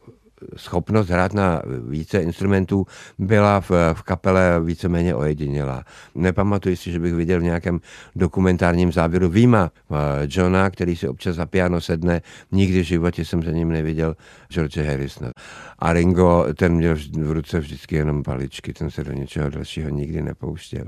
schopnost 0.56 1.08
hrát 1.08 1.34
na 1.34 1.62
více 1.88 2.18
instrumentů 2.18 2.86
byla 3.18 3.60
v, 3.60 3.70
v 3.92 4.02
kapele 4.02 4.60
víceméně 4.64 5.14
ojedinělá. 5.14 5.84
Nepamatuji 6.14 6.76
si, 6.76 6.92
že 6.92 7.00
bych 7.00 7.14
viděl 7.14 7.40
v 7.40 7.42
nějakém 7.42 7.80
dokumentárním 8.16 8.92
záběru 8.92 9.28
výjima 9.28 9.70
eh, 9.70 9.94
Johna, 10.28 10.70
který 10.70 10.96
si 10.96 11.08
občas 11.08 11.36
za 11.36 11.46
piano 11.46 11.80
sedne. 11.80 12.22
Nikdy 12.52 12.80
v 12.80 12.86
životě 12.86 13.24
jsem 13.24 13.42
za 13.42 13.50
ním 13.50 13.68
neviděl 13.68 14.16
George 14.48 14.78
Harrisona. 14.78 15.30
A 15.78 15.92
Ringo, 15.92 16.46
ten 16.54 16.74
měl 16.74 16.96
v 17.12 17.30
ruce 17.30 17.60
vždycky 17.60 17.96
jenom 17.96 18.22
paličky, 18.22 18.72
ten 18.72 18.90
se 18.90 19.04
do 19.04 19.12
něčeho 19.12 19.50
dalšího 19.50 19.88
nikdy 19.88 20.22
nepouštěl 20.22 20.86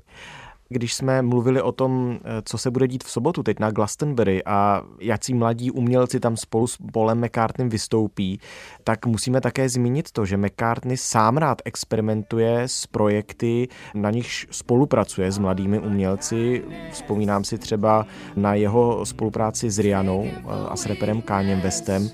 když 0.69 0.95
jsme 0.95 1.23
mluvili 1.23 1.63
o 1.63 1.73
tom, 1.73 2.19
eh, 2.25 2.43
co 2.45 2.59
se 2.59 2.71
bude 2.71 2.89
dít 2.89 3.05
v 3.05 3.11
sobotu 3.11 3.43
teď 3.43 3.61
na 3.61 3.71
Glastonbury 3.71 4.45
a 4.45 4.83
jaký 5.01 5.35
mladí 5.35 5.71
umělci 5.71 6.21
tam 6.21 6.37
spolu 6.37 6.67
s 6.67 6.77
Polem 6.93 7.25
McCartneym 7.25 7.69
vystoupí, 7.69 8.41
tak 8.85 9.07
musíme 9.07 9.41
také 9.41 9.69
zmínit 9.69 10.13
to, 10.13 10.27
že 10.27 10.37
McCartney 10.37 10.97
sám 10.97 11.37
rád 11.37 11.63
experimentuje 11.65 12.63
s 12.63 12.87
projekty, 12.87 13.69
na 13.95 14.11
nichž 14.11 14.47
spolupracuje 14.51 15.33
s 15.33 15.39
mladými 15.39 15.79
umělci. 15.79 16.65
Vzpomínám 16.91 17.45
si 17.45 17.59
třeba 17.59 18.07
na 18.37 18.55
jeho 18.55 19.07
spolupráci 19.07 19.71
s 19.71 19.79
Rianou 19.79 20.27
eh, 20.27 20.41
a 20.69 20.77
s 20.77 20.87
reperem 20.87 21.23
Káněm 21.23 21.61
Westem. 21.61 22.11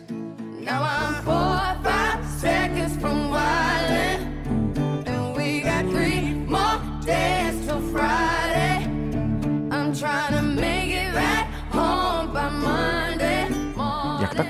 Now 0.64 0.82
I'm 0.82 2.03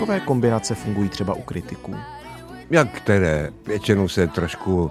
takové 0.06 0.26
kombinace 0.26 0.74
fungují 0.74 1.08
třeba 1.08 1.34
u 1.34 1.42
kritiků? 1.42 1.96
Jak 2.70 2.90
které? 2.90 3.50
Většinou 3.66 4.08
se 4.08 4.26
trošku 4.26 4.90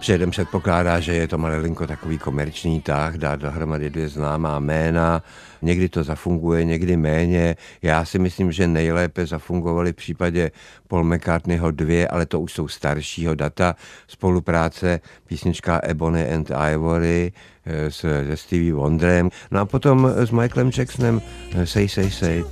předem 0.00 0.30
předpokládá, 0.30 1.00
že 1.00 1.12
je 1.12 1.28
to 1.28 1.38
malilinko 1.38 1.86
takový 1.86 2.18
komerční 2.18 2.80
tah, 2.80 3.14
dát 3.14 3.40
dohromady 3.40 3.90
dvě 3.90 4.08
známá 4.08 4.58
jména, 4.58 5.22
někdy 5.62 5.88
to 5.88 6.04
zafunguje, 6.04 6.64
někdy 6.64 6.96
méně. 6.96 7.56
Já 7.82 8.04
si 8.04 8.18
myslím, 8.18 8.52
že 8.52 8.66
nejlépe 8.66 9.26
zafungovaly 9.26 9.92
v 9.92 9.96
případě 9.96 10.50
Paul 10.88 11.04
McCartneyho 11.04 11.70
dvě, 11.70 12.08
ale 12.08 12.26
to 12.26 12.40
už 12.40 12.52
jsou 12.52 12.68
staršího 12.68 13.34
data, 13.34 13.76
spolupráce 14.08 15.00
písnička 15.26 15.80
Ebony 15.82 16.32
and 16.32 16.50
Ivory 16.72 17.32
eh, 17.64 17.90
se 17.90 18.36
Stevie 18.36 18.74
Wonderem, 18.74 19.30
no 19.50 19.60
a 19.60 19.64
potom 19.64 20.12
s 20.16 20.30
Michaelem 20.30 20.70
Jacksonem 20.78 21.20
eh, 21.54 21.66
Say 21.66 21.88
Say 21.88 22.10
Say. 22.10 22.44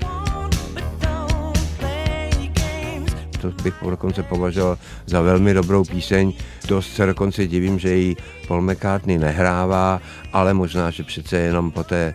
To 3.41 3.63
bych 3.63 3.75
dokonce 3.91 4.23
považoval 4.23 4.79
za 5.07 5.21
velmi 5.21 5.55
dobrou 5.55 5.85
píseň. 5.85 6.33
Dost 6.69 6.95
se 6.95 7.07
dokonce 7.07 7.47
divím, 7.47 7.79
že 7.79 7.95
ji 7.95 8.17
Paul 8.49 8.63
McCartney 8.63 9.19
nehrává, 9.19 10.01
ale 10.33 10.55
možná, 10.55 10.91
že 10.91 11.03
přece 11.03 11.37
jenom 11.37 11.71
po 11.71 11.85
té 11.85 12.15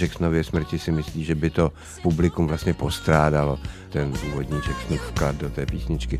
Jacksonově 0.00 0.44
smrti 0.44 0.78
si 0.78 0.92
myslí, 0.92 1.24
že 1.24 1.34
by 1.34 1.50
to 1.50 1.72
publikum 2.02 2.46
vlastně 2.46 2.74
postrádalo 2.74 3.58
ten 3.88 4.12
původní 4.12 4.56
Jacksonův 4.68 5.00
vklad 5.10 5.36
do 5.36 5.50
té 5.50 5.66
písničky. 5.66 6.16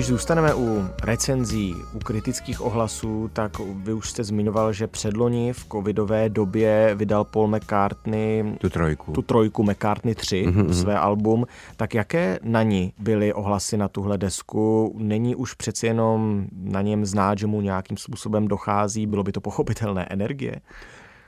Když 0.00 0.08
zůstaneme 0.08 0.54
u 0.54 0.88
recenzí, 1.02 1.76
u 1.92 1.98
kritických 1.98 2.60
ohlasů, 2.60 3.30
tak 3.32 3.58
vy 3.58 3.92
už 3.92 4.10
jste 4.10 4.24
zmiňoval, 4.24 4.72
že 4.72 4.86
předloni 4.86 5.52
v 5.52 5.66
covidové 5.72 6.28
době 6.28 6.94
vydal 6.94 7.24
Paul 7.24 7.48
McCartney 7.48 8.56
tu 8.58 8.70
trojku, 8.70 9.12
tu 9.12 9.22
trojku 9.22 9.62
McCartney 9.62 10.14
3, 10.14 10.46
mm-hmm. 10.46 10.70
své 10.70 10.98
album. 10.98 11.46
Tak 11.76 11.94
jaké 11.94 12.38
na 12.42 12.62
ní 12.62 12.92
byly 12.98 13.32
ohlasy 13.32 13.76
na 13.76 13.88
tuhle 13.88 14.18
desku? 14.18 14.94
Není 14.98 15.36
už 15.36 15.54
přeci 15.54 15.86
jenom 15.86 16.46
na 16.62 16.82
něm 16.82 17.06
znát, 17.06 17.38
že 17.38 17.46
mu 17.46 17.60
nějakým 17.60 17.96
způsobem 17.96 18.48
dochází? 18.48 19.06
Bylo 19.06 19.22
by 19.22 19.32
to 19.32 19.40
pochopitelné 19.40 20.06
energie? 20.10 20.60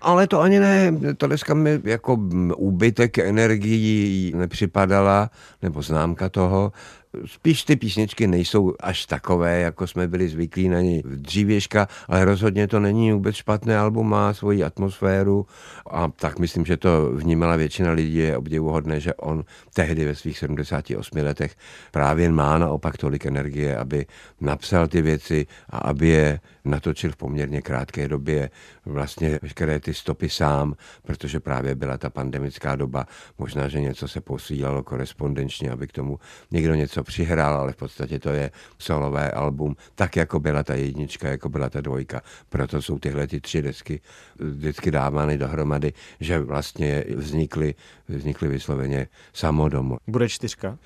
Ale 0.03 0.27
to 0.27 0.41
ani 0.41 0.61
ne, 0.61 0.93
to 1.17 1.27
dneska 1.27 1.55
mi 1.55 1.81
jako 1.85 2.19
úbytek 2.57 3.19
energií 3.19 4.33
nepřipadala, 4.37 5.31
nebo 5.63 5.83
známka 5.83 6.29
toho. 6.29 6.73
Spíš 7.27 7.65
ty 7.65 7.77
písničky 7.77 8.27
nejsou 8.27 8.75
až 8.81 9.07
takové, 9.07 9.61
jako 9.61 9.87
jsme 9.87 10.09
byli 10.09 10.29
zvyklí 10.29 10.69
na 10.69 10.81
ně 10.81 11.03
dřívěžka, 11.05 11.89
ale 12.09 12.25
rozhodně 12.25 12.69
to 12.69 12.81
není 12.81 13.13
vůbec 13.13 13.37
špatné 13.37 13.79
album, 13.79 14.09
má 14.09 14.35
svoji 14.35 14.65
atmosféru 14.65 15.47
a 15.91 16.09
tak 16.09 16.39
myslím, 16.39 16.65
že 16.65 16.77
to 16.77 17.13
vnímala 17.13 17.57
většina 17.57 17.93
lidí, 17.93 18.17
je 18.17 18.37
obdivuhodné, 18.37 19.01
že 19.01 19.15
on 19.15 19.45
tehdy 19.75 20.05
ve 20.05 20.15
svých 20.15 20.39
78 20.39 21.19
letech 21.19 21.57
právě 21.91 22.31
má 22.31 22.59
naopak 22.59 22.97
tolik 22.97 23.27
energie, 23.27 23.77
aby 23.77 24.07
napsal 24.41 24.89
ty 24.89 25.03
věci 25.03 25.47
a 25.71 25.79
aby 25.79 26.09
je 26.09 26.41
natočil 26.65 27.13
v 27.13 27.17
poměrně 27.17 27.63
krátké 27.63 28.09
době 28.09 28.51
vlastně 28.87 29.39
veškeré 29.43 29.81
ty 29.81 29.95
stopy 29.95 30.29
sám, 30.29 30.75
protože 31.03 31.41
právě 31.41 31.75
byla 31.75 31.99
ta 31.99 32.11
pandemická 32.11 32.77
doba. 32.77 33.07
Možná, 33.39 33.69
že 33.69 33.81
něco 33.81 34.09
se 34.09 34.21
posílalo 34.21 34.83
korespondenčně, 34.83 35.71
aby 35.71 35.87
k 35.87 35.93
tomu 35.93 36.19
někdo 36.51 36.75
něco 36.75 37.02
přihrál, 37.05 37.55
ale 37.55 37.73
v 37.73 37.77
podstatě 37.77 38.19
to 38.19 38.29
je 38.29 38.51
solové 38.79 39.31
album, 39.31 39.77
tak 39.95 40.17
jako 40.17 40.41
byla 40.41 40.63
ta 40.63 40.75
jednička, 40.75 41.29
jako 41.29 41.49
byla 41.49 41.71
ta 41.71 41.81
dvojka. 41.81 42.23
Proto 42.49 42.83
jsou 42.83 42.99
tyhle 42.99 43.27
ty 43.27 43.41
tři 43.41 43.63
desky 43.63 44.01
vždycky 44.39 44.91
dávány 44.91 45.39
dohromady, 45.39 45.93
že 46.21 46.39
vlastně 46.39 47.05
vznikly, 47.17 47.75
vznikly 48.09 48.49
vysloveně 48.49 49.09
samodomo. 49.33 49.97
Bude 50.07 50.29
čtyřka? 50.29 50.79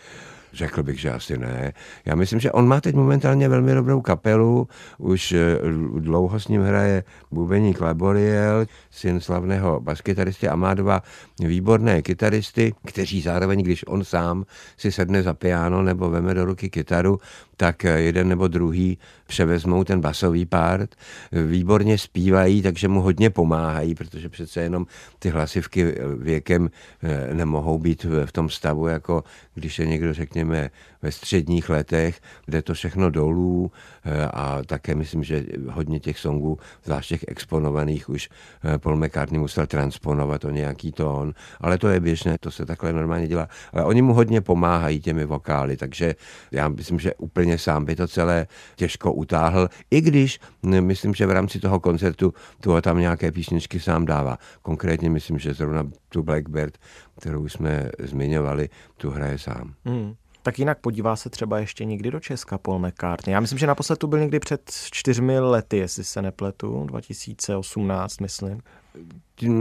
Řekl 0.52 0.82
bych, 0.82 1.00
že 1.00 1.10
asi 1.10 1.38
ne. 1.38 1.72
Já 2.04 2.14
myslím, 2.14 2.40
že 2.40 2.52
on 2.52 2.68
má 2.68 2.80
teď 2.80 2.94
momentálně 2.94 3.48
velmi 3.48 3.74
dobrou 3.74 4.00
kapelu, 4.00 4.68
už 4.98 5.32
eh, 5.32 5.58
dlouho 5.98 6.40
s 6.40 6.48
ním 6.48 6.62
hraje 6.62 7.04
bubeník 7.30 7.80
Laboriel, 7.80 8.66
syn 8.90 9.20
slavného 9.20 9.80
baskytaristy 9.80 10.48
a 10.48 10.56
má 10.56 10.74
dva 10.74 11.02
výborné 11.40 12.02
kytaristy, 12.02 12.74
kteří 12.86 13.22
zároveň, 13.22 13.62
když 13.62 13.84
on 13.86 14.04
sám 14.04 14.44
si 14.76 14.92
sedne 14.92 15.22
za 15.22 15.34
piano 15.34 15.82
nebo 15.82 16.10
veme 16.10 16.34
do 16.34 16.44
ruky 16.44 16.70
kytaru, 16.70 17.18
tak 17.56 17.84
jeden 17.84 18.28
nebo 18.28 18.48
druhý 18.48 18.98
převezmou 19.26 19.84
ten 19.84 20.00
basový 20.00 20.46
part, 20.46 20.94
výborně 21.32 21.98
zpívají, 21.98 22.62
takže 22.62 22.88
mu 22.88 23.00
hodně 23.00 23.30
pomáhají, 23.30 23.94
protože 23.94 24.28
přece 24.28 24.60
jenom 24.60 24.86
ty 25.18 25.28
hlasivky 25.28 25.94
věkem 26.18 26.70
eh, 27.02 27.34
nemohou 27.34 27.78
být 27.78 28.06
v 28.24 28.32
tom 28.32 28.48
stavu, 28.48 28.86
jako 28.86 29.24
když 29.54 29.78
je 29.78 29.86
někdo, 29.86 30.12
řekněme, 30.36 30.70
ve 31.02 31.12
středních 31.12 31.68
letech, 31.68 32.20
kde 32.46 32.62
to 32.62 32.74
všechno 32.74 33.10
dolů 33.10 33.70
eh, 34.04 34.26
a 34.26 34.62
také 34.66 34.94
myslím, 34.94 35.24
že 35.24 35.44
hodně 35.70 36.00
těch 36.00 36.18
songů, 36.18 36.58
zvlášť 36.84 37.08
těch 37.08 37.24
exponovaných, 37.28 38.08
už 38.08 38.28
eh, 38.28 38.78
Paul 38.78 38.96
McCartney 38.96 39.40
musel 39.40 39.66
transponovat 39.66 40.44
o 40.44 40.50
nějaký 40.50 40.92
tón, 40.92 41.34
ale 41.60 41.78
to 41.78 41.88
je 41.88 42.00
běžné, 42.00 42.36
to 42.40 42.50
se 42.50 42.66
takhle 42.66 42.92
normálně 42.92 43.28
dělá. 43.28 43.48
Ale 43.72 43.84
oni 43.84 44.02
mu 44.02 44.14
hodně 44.14 44.40
pomáhají 44.40 45.00
těmi 45.00 45.24
vokály, 45.24 45.76
takže 45.76 46.14
já 46.52 46.68
myslím, 46.68 46.98
že 46.98 47.14
úplně 47.14 47.58
sám 47.58 47.84
by 47.84 47.96
to 47.96 48.08
celé 48.08 48.46
těžko 48.76 49.12
utáhl, 49.12 49.68
i 49.90 50.00
když 50.00 50.40
myslím, 50.62 51.14
že 51.14 51.26
v 51.26 51.30
rámci 51.30 51.60
toho 51.60 51.80
koncertu 51.80 52.34
tu 52.60 52.80
tam 52.80 52.98
nějaké 52.98 53.32
písničky 53.32 53.80
sám 53.80 54.04
dává. 54.04 54.38
Konkrétně 54.62 55.10
myslím, 55.10 55.38
že 55.38 55.54
zrovna 55.54 55.84
tu 56.08 56.22
Blackbird, 56.22 56.78
kterou 57.20 57.48
jsme 57.48 57.90
zmiňovali, 57.98 58.68
tu 58.96 59.10
hraje 59.10 59.38
sám. 59.38 59.74
Hmm. 59.84 60.14
Tak 60.46 60.58
jinak 60.58 60.78
podívá 60.78 61.16
se 61.16 61.30
třeba 61.30 61.58
ještě 61.58 61.84
někdy 61.84 62.10
do 62.10 62.20
Česka 62.20 62.58
Paul 62.58 62.78
McCartney. 62.78 63.32
Já 63.32 63.40
myslím, 63.40 63.58
že 63.58 63.66
naposled 63.66 63.98
tu 63.98 64.06
byl 64.06 64.18
někdy 64.18 64.40
před 64.40 64.70
čtyřmi 64.90 65.40
lety, 65.40 65.76
jestli 65.76 66.04
se 66.04 66.22
nepletu, 66.22 66.84
2018, 66.84 68.20
myslím. 68.20 68.60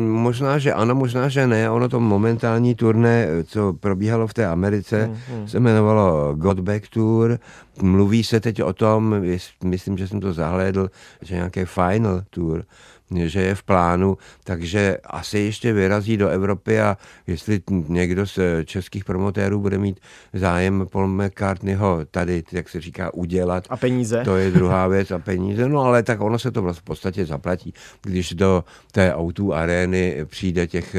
Možná, 0.08 0.58
že 0.58 0.74
ano, 0.74 0.96
možná, 0.96 1.30
že 1.30 1.48
ne. 1.48 1.70
Ono 1.70 1.90
to 1.90 2.00
momentální 2.00 2.76
turné, 2.76 3.28
co 3.44 3.74
probíhalo 3.74 4.28
v 4.28 4.34
té 4.34 4.46
Americe, 4.46 5.08
mm, 5.08 5.40
mm. 5.40 5.48
se 5.48 5.58
jmenovalo 5.58 6.36
Got 6.36 6.60
Back 6.60 6.90
Tour. 6.90 7.40
Mluví 7.82 8.24
se 8.24 8.40
teď 8.40 8.64
o 8.64 8.74
tom, 8.74 9.16
myslím, 9.64 9.98
že 9.98 10.08
jsem 10.08 10.20
to 10.20 10.34
zahlédl, 10.34 10.90
že 11.22 11.36
nějaké 11.36 11.66
Final 11.66 12.22
Tour 12.30 12.66
že 13.12 13.42
je 13.42 13.56
v 13.56 13.64
plánu, 13.64 14.18
takže 14.44 14.98
asi 15.04 15.40
ještě 15.40 15.74
vyrazí 15.74 16.18
do 16.18 16.30
Evropy 16.30 16.82
a 16.82 16.98
jestli 17.28 17.62
někdo 17.88 18.28
z 18.28 18.40
českých 18.66 19.06
promotérů 19.06 19.60
bude 19.60 19.78
mít 19.78 20.00
zájem 20.34 20.88
Paul 20.92 21.08
McCartneyho 21.08 22.06
tady, 22.12 22.44
jak 22.52 22.70
se 22.70 22.82
říká, 22.82 23.14
udělat. 23.14 23.68
A 23.70 23.78
peníze? 23.78 24.22
To 24.26 24.38
je 24.38 24.52
druhá 24.52 24.88
věc 24.88 25.12
a 25.12 25.20
peníze, 25.20 25.70
no 25.70 25.82
ale 25.82 26.04
tak 26.04 26.22
ono 26.22 26.40
se 26.40 26.52
to 26.52 26.74
v 26.74 26.82
podstatě 26.82 27.26
zaplatí, 27.26 27.74
když 28.02 28.34
do 28.34 28.64
té 28.92 29.14
autu 29.14 29.54
arény 29.54 30.26
přijde 30.26 30.68
těch 30.68 30.96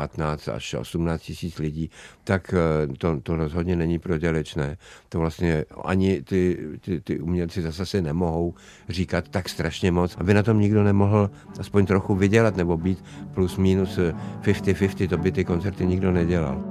15 0.00 0.48
až 0.48 0.74
18 0.74 1.22
tisíc 1.22 1.58
lidí, 1.58 1.90
tak 2.24 2.54
eh, 2.54 2.86
to, 2.98 3.20
to 3.20 3.36
rozhodně 3.36 3.76
není 3.76 3.98
prodělečné. 3.98 4.76
To 5.08 5.18
vlastně 5.18 5.64
ani 5.84 6.22
ty, 6.22 6.58
ty, 6.80 7.00
ty 7.00 7.20
umělci 7.20 7.62
zase 7.62 7.86
si 7.86 8.02
nemohou 8.02 8.54
říkat 8.88 9.28
tak 9.28 9.48
strašně 9.48 9.92
moc, 9.92 10.16
aby 10.16 10.34
na 10.34 10.42
tom 10.42 10.60
nikdo 10.60 10.82
nemohl 10.84 11.30
aspoň 11.58 11.86
trochu 11.86 12.14
vydělat 12.14 12.56
nebo 12.56 12.76
být 12.76 13.04
plus 13.34 13.56
minus 13.56 13.98
50-50, 14.42 15.08
to 15.08 15.18
by 15.18 15.32
ty 15.32 15.44
koncerty 15.44 15.86
nikdo 15.86 16.12
nedělal. 16.12 16.64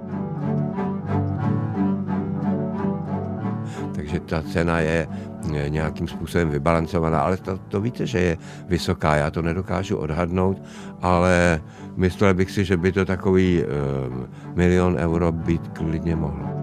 Takže 3.95 4.19
ta 4.19 4.41
cena 4.41 4.79
je 4.79 5.07
nějakým 5.49 6.07
způsobem 6.07 6.49
vybalancovaná, 6.49 7.21
ale 7.21 7.37
to, 7.37 7.57
to 7.57 7.81
víte, 7.81 8.05
že 8.05 8.19
je 8.19 8.37
vysoká, 8.67 9.15
já 9.15 9.31
to 9.31 9.41
nedokážu 9.41 9.97
odhadnout, 9.97 10.61
ale 11.01 11.61
myslel 11.95 12.33
bych 12.33 12.51
si, 12.51 12.65
že 12.65 12.77
by 12.77 12.91
to 12.91 13.05
takový 13.05 13.63
um, 13.63 14.27
milion 14.55 14.95
euro 14.95 15.31
být 15.31 15.67
klidně 15.67 16.15
mohlo. 16.15 16.59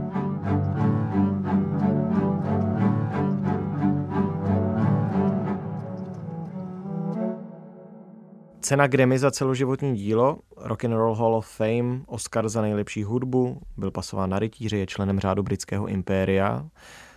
Cena 8.60 8.86
Grammy 8.86 9.18
za 9.18 9.30
celoživotní 9.30 9.96
dílo, 9.96 10.38
Rock 10.56 10.84
and 10.84 10.92
Roll 10.92 11.14
Hall 11.14 11.34
of 11.34 11.46
Fame, 11.46 12.00
Oscar 12.06 12.48
za 12.48 12.62
nejlepší 12.62 13.04
hudbu, 13.04 13.60
byl 13.76 13.90
pasován 13.90 14.30
na 14.30 14.38
rytíři, 14.38 14.76
je 14.78 14.86
členem 14.86 15.20
řádu 15.20 15.42
britského 15.42 15.86
impéria 15.86 16.66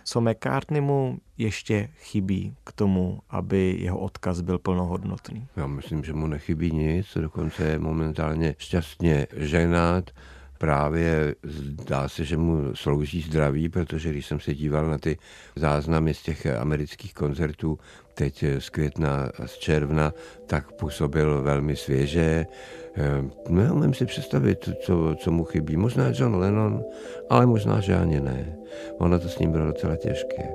co 0.04 0.20
McCartney 0.20 0.80
mu 0.80 1.18
ještě 1.38 1.88
chybí 1.96 2.54
k 2.64 2.72
tomu, 2.72 3.20
aby 3.30 3.76
jeho 3.78 3.98
odkaz 3.98 4.40
byl 4.40 4.58
plnohodnotný? 4.58 5.48
Já 5.56 5.66
myslím, 5.66 6.04
že 6.04 6.12
mu 6.12 6.26
nechybí 6.26 6.70
nic, 6.72 7.06
dokonce 7.14 7.64
je 7.64 7.78
momentálně 7.78 8.54
šťastně 8.58 9.26
ženat, 9.36 10.10
právě 10.58 11.34
zdá 11.42 12.08
se, 12.08 12.24
že 12.24 12.36
mu 12.36 12.74
slouží 12.74 13.22
zdraví, 13.22 13.68
protože 13.68 14.10
když 14.10 14.26
jsem 14.26 14.40
se 14.40 14.54
díval 14.54 14.86
na 14.86 14.98
ty 14.98 15.18
záznamy 15.56 16.14
z 16.14 16.22
těch 16.22 16.46
amerických 16.46 17.14
koncertů, 17.14 17.78
teď 18.20 18.44
z 18.58 18.68
května 18.68 19.30
a 19.38 19.46
z 19.46 19.52
června, 19.52 20.14
tak 20.46 20.72
působil 20.72 21.42
velmi 21.42 21.76
svěže. 21.76 22.46
Ehm, 22.94 23.32
neumím 23.48 23.94
si 23.94 24.06
představit, 24.06 24.68
co, 24.80 25.14
co 25.16 25.30
mu 25.30 25.44
chybí. 25.44 25.76
Možná 25.76 26.12
John 26.14 26.36
Lennon, 26.36 26.84
ale 27.30 27.46
možná, 27.46 27.80
že 27.80 27.96
ani 27.96 28.20
ne. 28.20 28.56
Ono 28.98 29.18
to 29.18 29.28
s 29.28 29.38
ním 29.38 29.52
bylo 29.52 29.66
docela 29.66 29.96
těžké. 29.96 30.52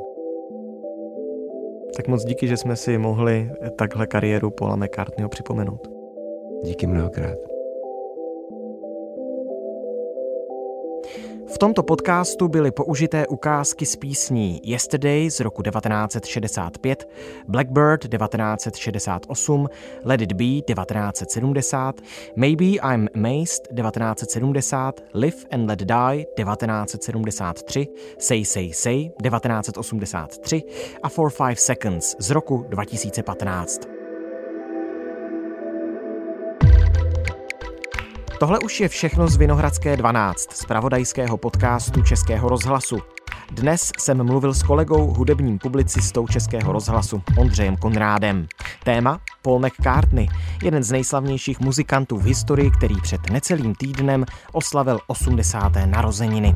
Tak 1.95 2.07
moc 2.07 2.25
díky, 2.25 2.47
že 2.47 2.57
jsme 2.57 2.75
si 2.75 2.97
mohli 2.97 3.51
takhle 3.77 4.07
kariéru 4.07 4.51
Paula 4.51 4.75
McCartneyho 4.75 5.29
připomenout. 5.29 5.89
Díky 6.63 6.87
mnohokrát. 6.87 7.54
V 11.55 11.57
tomto 11.57 11.83
podcastu 11.83 12.47
byly 12.47 12.71
použité 12.71 13.27
ukázky 13.27 13.85
z 13.85 13.95
písní 13.95 14.61
Yesterday 14.63 15.29
z 15.29 15.39
roku 15.39 15.61
1965, 15.63 17.07
Blackbird 17.47 18.01
1968, 18.01 19.67
Let 20.03 20.21
It 20.21 20.33
Be 20.33 20.45
1970, 20.45 22.01
Maybe 22.35 22.65
I'm 22.65 23.07
Amazed 23.15 23.67
1970, 23.71 25.01
Live 25.13 25.45
and 25.51 25.69
Let 25.69 25.79
Die 25.79 26.25
1973, 26.37 27.87
Say 28.19 28.45
Say 28.45 28.73
Say 28.73 29.11
1983 29.23 30.63
a 31.03 31.09
For 31.09 31.29
Five 31.29 31.55
Seconds 31.55 32.15
z 32.19 32.31
roku 32.31 32.65
2015. 32.69 33.94
Tohle 38.39 38.59
už 38.59 38.79
je 38.79 38.89
všechno 38.89 39.27
z 39.27 39.37
Vinohradské 39.37 39.97
12, 39.97 40.51
z 40.51 40.65
pravodajského 40.65 41.37
podcastu 41.37 42.01
Českého 42.01 42.49
rozhlasu. 42.49 42.97
Dnes 43.51 43.91
jsem 43.99 44.23
mluvil 44.23 44.53
s 44.53 44.63
kolegou, 44.63 45.13
hudebním 45.13 45.59
publicistou 45.59 46.27
Českého 46.27 46.73
rozhlasu 46.73 47.23
Ondřejem 47.37 47.77
Konrádem. 47.77 48.47
Téma 48.83 49.19
Paul 49.41 49.59
McCartney, 49.59 50.27
jeden 50.63 50.83
z 50.83 50.91
nejslavnějších 50.91 51.59
muzikantů 51.59 52.17
v 52.17 52.25
historii, 52.25 52.71
který 52.71 53.01
před 53.01 53.29
necelým 53.29 53.75
týdnem 53.75 54.25
oslavil 54.51 54.99
80. 55.07 55.71
narozeniny. 55.85 56.55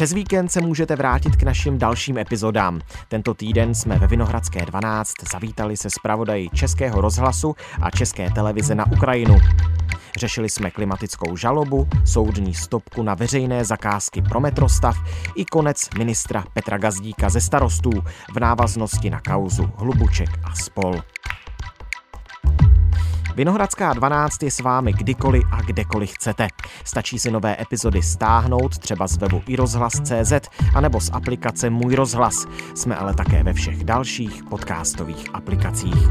Přes 0.00 0.12
víkend 0.12 0.48
se 0.48 0.60
můžete 0.60 0.96
vrátit 0.96 1.36
k 1.36 1.42
našim 1.42 1.78
dalším 1.78 2.18
epizodám. 2.18 2.80
Tento 3.08 3.34
týden 3.34 3.74
jsme 3.74 3.98
ve 3.98 4.06
Vinohradské 4.06 4.66
12 4.66 5.12
zavítali 5.32 5.76
se 5.76 5.90
zpravodají 5.90 6.50
Českého 6.54 7.00
rozhlasu 7.00 7.56
a 7.82 7.90
České 7.90 8.30
televize 8.30 8.74
na 8.74 8.92
Ukrajinu. 8.92 9.36
Řešili 10.18 10.48
jsme 10.48 10.70
klimatickou 10.70 11.36
žalobu, 11.36 11.88
soudní 12.04 12.54
stopku 12.54 13.02
na 13.02 13.14
veřejné 13.14 13.64
zakázky 13.64 14.22
pro 14.22 14.40
metrostav 14.40 14.96
i 15.36 15.44
konec 15.44 15.88
ministra 15.98 16.44
Petra 16.54 16.78
Gazdíka 16.78 17.28
ze 17.28 17.40
starostů 17.40 17.90
v 18.34 18.40
návaznosti 18.40 19.10
na 19.10 19.20
kauzu 19.20 19.70
Hlubuček 19.76 20.30
a 20.44 20.54
spol. 20.54 21.00
Vinohradská 23.40 23.92
12 23.92 24.42
je 24.42 24.50
s 24.50 24.60
vámi 24.60 24.92
kdykoliv 24.92 25.42
a 25.52 25.62
kdekoliv 25.62 26.12
chcete. 26.12 26.48
Stačí 26.84 27.18
si 27.18 27.30
nové 27.30 27.56
epizody 27.60 28.02
stáhnout 28.02 28.78
třeba 28.78 29.06
z 29.06 29.16
webu 29.16 29.42
iRozhlas.cz 29.46 30.32
anebo 30.74 31.00
z 31.00 31.10
aplikace 31.12 31.70
Můj 31.70 31.94
rozhlas. 31.94 32.46
Jsme 32.74 32.96
ale 32.96 33.14
také 33.14 33.42
ve 33.42 33.52
všech 33.52 33.84
dalších 33.84 34.44
podcastových 34.50 35.34
aplikacích. 35.34 36.08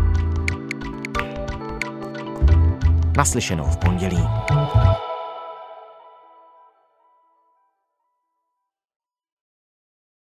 Naslyšenou 3.17 3.65
v 3.65 3.77
pondělí. 3.77 4.23